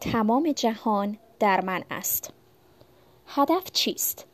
تمام 0.00 0.52
جهان 0.52 1.18
در 1.38 1.60
من 1.60 1.82
است. 1.90 2.32
هدف 3.26 3.72
چیست؟ 3.72 4.26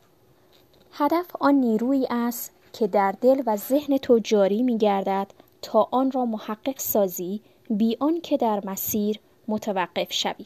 هدف 0.91 1.25
آن 1.39 1.55
نیرویی 1.55 2.07
است 2.09 2.51
که 2.73 2.87
در 2.87 3.11
دل 3.11 3.43
و 3.45 3.57
ذهن 3.57 3.97
تو 3.97 4.19
جاری 4.19 4.63
می 4.63 4.77
گردد 4.77 5.27
تا 5.61 5.87
آن 5.91 6.11
را 6.11 6.25
محقق 6.25 6.79
سازی 6.79 7.41
بی 7.69 7.97
که 8.23 8.37
در 8.37 8.61
مسیر 8.65 9.19
متوقف 9.47 10.13
شوی. 10.13 10.45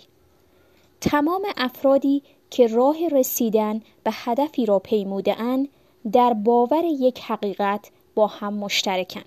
تمام 1.02 1.41
افرادی 1.57 2.23
که 2.49 2.68
راه 2.68 3.07
رسیدن 3.07 3.81
به 4.04 4.11
هدفی 4.13 4.65
را 4.65 4.79
پیموده 4.79 5.41
اند 5.41 5.68
در 6.11 6.34
باور 6.34 6.84
یک 6.84 7.20
حقیقت 7.20 7.91
با 8.15 8.27
هم 8.27 8.54
مشترکن 8.54 9.23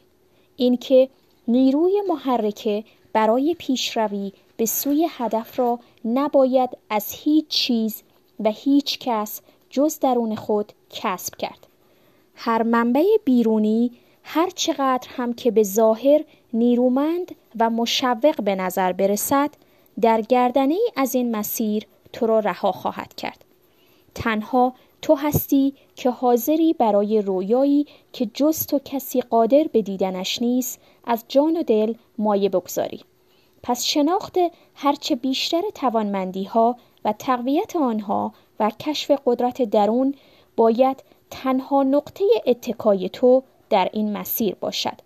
اینکه 0.56 1.08
نیروی 1.48 2.02
محرکه 2.08 2.84
برای 3.12 3.56
پیشروی 3.58 4.32
به 4.56 4.66
سوی 4.66 5.08
هدف 5.10 5.58
را 5.58 5.78
نباید 6.04 6.70
از 6.90 7.12
هیچ 7.12 7.48
چیز 7.48 8.02
و 8.40 8.50
هیچ 8.50 8.98
کس 8.98 9.40
جز 9.70 9.98
درون 9.98 10.34
خود 10.34 10.72
کسب 10.90 11.36
کرد. 11.36 11.66
هر 12.34 12.62
منبع 12.62 13.04
بیرونی 13.24 13.90
هر 14.22 14.50
چقدر 14.50 15.08
هم 15.16 15.32
که 15.32 15.50
به 15.50 15.62
ظاهر 15.62 16.24
نیرومند 16.52 17.34
و 17.58 17.70
مشوق 17.70 18.42
به 18.42 18.54
نظر 18.54 18.92
برسد 18.92 19.50
در 20.00 20.20
گردنه 20.20 20.74
ای 20.74 20.90
از 20.96 21.14
این 21.14 21.36
مسیر 21.36 21.86
تو 22.12 22.26
را 22.26 22.38
رها 22.38 22.72
خواهد 22.72 23.14
کرد. 23.14 23.44
تنها 24.14 24.74
تو 25.02 25.14
هستی 25.14 25.74
که 25.94 26.10
حاضری 26.10 26.72
برای 26.72 27.22
رویایی 27.22 27.86
که 28.12 28.26
جز 28.34 28.66
تو 28.66 28.80
کسی 28.84 29.20
قادر 29.20 29.64
به 29.72 29.82
دیدنش 29.82 30.42
نیست 30.42 30.80
از 31.04 31.24
جان 31.28 31.56
و 31.56 31.62
دل 31.62 31.94
مایه 32.18 32.48
بگذاری. 32.48 33.00
پس 33.62 33.84
شناخت 33.84 34.36
هرچه 34.74 35.14
بیشتر 35.14 35.62
توانمندی 35.74 36.44
ها 36.44 36.76
و 37.04 37.14
تقویت 37.18 37.76
آنها 37.76 38.32
و 38.60 38.70
کشف 38.70 39.10
قدرت 39.26 39.62
درون 39.62 40.14
باید 40.56 41.02
تنها 41.30 41.82
نقطه 41.82 42.24
اتکای 42.46 43.08
تو 43.08 43.42
در 43.70 43.90
این 43.92 44.12
مسیر 44.12 44.54
باشد. 44.54 45.00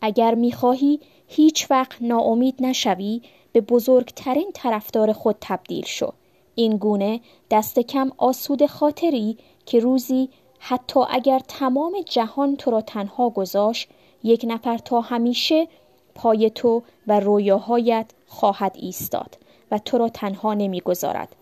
اگر 0.00 0.34
می‌خواهی 0.34 1.00
هیچ 1.28 1.70
وقت 1.70 2.02
ناامید 2.02 2.54
نشوی 2.60 3.22
به 3.52 3.60
بزرگترین 3.60 4.50
طرفدار 4.54 5.12
خود 5.12 5.36
تبدیل 5.40 5.84
شو. 5.84 6.12
این 6.60 6.76
گونه 6.76 7.20
دست 7.50 7.78
کم 7.78 8.12
آسود 8.18 8.66
خاطری 8.66 9.38
که 9.66 9.80
روزی 9.80 10.28
حتی 10.58 11.00
اگر 11.10 11.38
تمام 11.38 11.92
جهان 12.06 12.56
تو 12.56 12.70
را 12.70 12.80
تنها 12.80 13.30
گذاشت 13.30 13.88
یک 14.22 14.44
نفر 14.48 14.78
تا 14.78 15.00
همیشه 15.00 15.68
پای 16.14 16.50
تو 16.50 16.82
و 17.06 17.20
رویاهایت 17.20 18.06
خواهد 18.26 18.76
ایستاد 18.78 19.38
و 19.70 19.78
تو 19.78 19.98
را 19.98 20.08
تنها 20.08 20.54
نمی‌گذارد. 20.54 21.36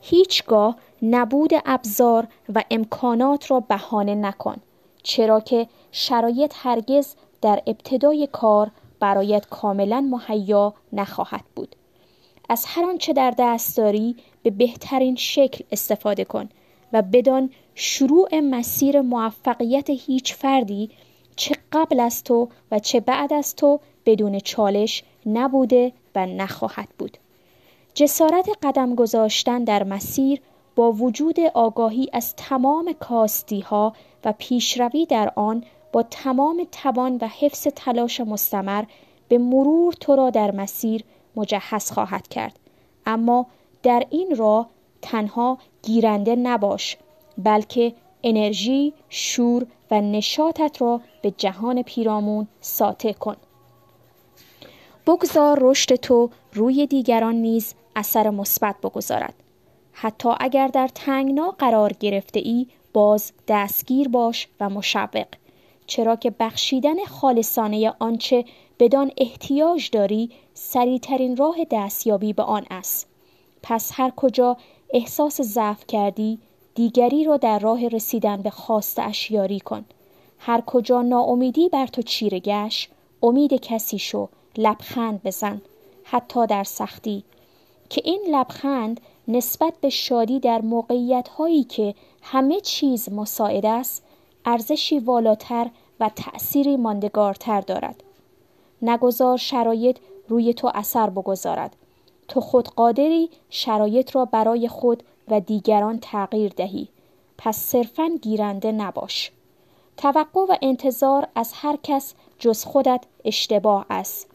هیچگاه 0.00 0.76
نبود 1.02 1.50
ابزار 1.66 2.26
و 2.54 2.64
امکانات 2.70 3.50
را 3.50 3.60
بهانه 3.60 4.14
نکن 4.14 4.56
چرا 5.02 5.40
که 5.40 5.66
شرایط 5.92 6.52
هرگز 6.56 7.14
در 7.42 7.62
ابتدای 7.66 8.28
کار 8.32 8.70
برایت 9.00 9.46
کاملا 9.50 10.00
مهیا 10.00 10.74
نخواهد 10.92 11.44
بود. 11.56 11.76
از 12.48 12.64
هر 12.68 12.84
آنچه 12.84 13.12
در 13.12 13.34
دست 13.38 13.76
داری 13.76 14.16
به 14.42 14.50
بهترین 14.50 15.16
شکل 15.16 15.64
استفاده 15.72 16.24
کن 16.24 16.48
و 16.92 17.02
بدان 17.02 17.50
شروع 17.74 18.40
مسیر 18.40 19.00
موفقیت 19.00 19.90
هیچ 19.90 20.34
فردی 20.34 20.90
چه 21.36 21.54
قبل 21.72 22.00
از 22.00 22.24
تو 22.24 22.48
و 22.70 22.78
چه 22.78 23.00
بعد 23.00 23.32
از 23.32 23.56
تو 23.56 23.80
بدون 24.06 24.38
چالش 24.38 25.02
نبوده 25.26 25.92
و 26.14 26.26
نخواهد 26.26 26.88
بود. 26.98 27.18
جسارت 27.94 28.48
قدم 28.62 28.94
گذاشتن 28.94 29.64
در 29.64 29.82
مسیر 29.82 30.40
با 30.76 30.92
وجود 30.92 31.40
آگاهی 31.40 32.08
از 32.12 32.36
تمام 32.36 32.92
کاستی 33.00 33.60
ها 33.60 33.92
و 34.24 34.34
پیشروی 34.38 35.06
در 35.06 35.32
آن 35.36 35.64
با 35.92 36.02
تمام 36.02 36.66
توان 36.72 37.18
و 37.20 37.28
حفظ 37.40 37.66
تلاش 37.76 38.20
مستمر 38.20 38.84
به 39.28 39.38
مرور 39.38 39.92
تو 39.92 40.16
را 40.16 40.30
در 40.30 40.50
مسیر 40.50 41.04
مجهز 41.36 41.90
خواهد 41.90 42.28
کرد. 42.28 42.58
اما 43.06 43.46
در 43.82 44.06
این 44.10 44.36
راه 44.36 44.68
تنها 45.02 45.58
گیرنده 45.82 46.36
نباش 46.36 46.96
بلکه 47.38 47.94
انرژی، 48.22 48.92
شور 49.08 49.66
و 49.90 50.00
نشاطت 50.00 50.82
را 50.82 51.00
به 51.22 51.30
جهان 51.30 51.82
پیرامون 51.82 52.48
ساطع 52.60 53.12
کن. 53.12 53.36
بگذار 55.06 55.58
رشد 55.60 55.94
تو 55.94 56.30
روی 56.52 56.86
دیگران 56.86 57.34
نیز 57.34 57.74
اثر 57.96 58.30
مثبت 58.30 58.76
بگذارد. 58.82 59.34
حتی 59.92 60.28
اگر 60.40 60.68
در 60.68 60.88
تنگنا 60.94 61.50
قرار 61.50 61.92
گرفته 61.92 62.40
ای 62.40 62.66
باز 62.92 63.32
دستگیر 63.48 64.08
باش 64.08 64.48
و 64.60 64.68
مشوق. 64.68 65.26
چرا 65.86 66.16
که 66.16 66.30
بخشیدن 66.40 67.04
خالصانه 67.04 67.94
آنچه 67.98 68.44
بدان 68.82 69.10
احتیاج 69.18 69.90
داری 69.90 70.30
سریعترین 70.54 71.36
راه 71.36 71.56
دستیابی 71.70 72.32
به 72.32 72.42
آن 72.42 72.66
است. 72.70 73.06
پس 73.62 73.90
هر 73.94 74.10
کجا 74.16 74.56
احساس 74.90 75.40
ضعف 75.40 75.86
کردی 75.86 76.38
دیگری 76.74 77.24
را 77.24 77.36
در 77.36 77.58
راه 77.58 77.88
رسیدن 77.88 78.42
به 78.42 78.50
خواست 78.50 78.98
اشیاری 78.98 79.60
کن. 79.60 79.84
هر 80.38 80.60
کجا 80.60 81.02
ناامیدی 81.02 81.68
بر 81.68 81.86
تو 81.86 82.02
چیره 82.02 82.40
گشت 82.40 82.90
امید 83.22 83.52
کسی 83.54 83.98
شو 83.98 84.28
لبخند 84.56 85.22
بزن 85.22 85.62
حتی 86.04 86.46
در 86.46 86.64
سختی. 86.64 87.24
که 87.90 88.02
این 88.04 88.22
لبخند 88.30 89.00
نسبت 89.28 89.74
به 89.80 89.90
شادی 89.90 90.40
در 90.40 90.60
موقعیت 90.60 91.28
هایی 91.28 91.64
که 91.64 91.94
همه 92.22 92.60
چیز 92.60 93.12
مساعد 93.12 93.66
است 93.66 94.02
ارزشی 94.44 94.98
والاتر 94.98 95.70
و 96.00 96.10
تأثیری 96.16 96.76
ماندگارتر 96.76 97.60
دارد. 97.60 98.02
نگذار 98.82 99.36
شرایط 99.36 99.98
روی 100.28 100.54
تو 100.54 100.70
اثر 100.74 101.10
بگذارد. 101.10 101.76
تو 102.28 102.40
خود 102.40 102.68
قادری 102.68 103.30
شرایط 103.50 104.16
را 104.16 104.24
برای 104.24 104.68
خود 104.68 105.02
و 105.28 105.40
دیگران 105.40 105.98
تغییر 106.02 106.52
دهی. 106.56 106.88
پس 107.38 107.56
صرفا 107.56 108.18
گیرنده 108.22 108.72
نباش. 108.72 109.30
توقع 109.96 110.40
و 110.40 110.56
انتظار 110.62 111.28
از 111.34 111.52
هر 111.54 111.78
کس 111.82 112.14
جز 112.38 112.64
خودت 112.64 113.04
اشتباه 113.24 113.86
است. 113.90 114.30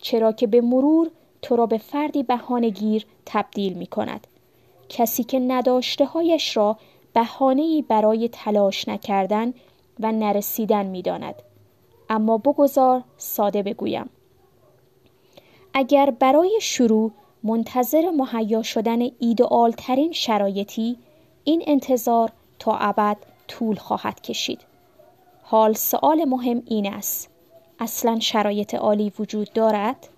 چرا 0.00 0.32
که 0.32 0.46
به 0.46 0.60
مرور 0.60 1.10
تو 1.42 1.56
را 1.56 1.66
به 1.66 1.78
فردی 1.78 2.22
بهانهگیر 2.22 3.06
تبدیل 3.26 3.72
می 3.72 3.86
کند. 3.86 4.26
کسی 4.88 5.24
که 5.24 5.38
نداشته 5.38 6.04
هایش 6.04 6.56
را 6.56 6.76
بهانه‌ای 7.14 7.82
برای 7.82 8.28
تلاش 8.28 8.88
نکردن 8.88 9.54
و 10.00 10.12
نرسیدن 10.12 10.86
می‌داند 10.86 11.34
اما 12.12 12.38
بگذار 12.38 13.04
ساده 13.16 13.62
بگویم. 13.62 14.10
اگر 15.74 16.10
برای 16.10 16.58
شروع 16.62 17.12
منتظر 17.42 18.10
مهیا 18.10 18.62
شدن 18.62 18.98
ایدئال 19.18 19.72
ترین 19.72 20.12
شرایطی 20.12 20.98
این 21.44 21.62
انتظار 21.66 22.32
تا 22.58 22.76
ابد 22.76 23.16
طول 23.48 23.76
خواهد 23.76 24.20
کشید. 24.20 24.60
حال 25.42 25.72
سوال 25.72 26.24
مهم 26.24 26.62
این 26.66 26.86
است. 26.92 27.30
اصلا 27.78 28.20
شرایط 28.20 28.74
عالی 28.74 29.12
وجود 29.18 29.52
دارد؟ 29.52 30.08